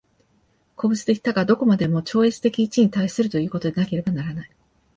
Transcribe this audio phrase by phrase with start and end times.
[0.75, 4.51] 個物的多が何処までも超越的一に対するということでなければならない。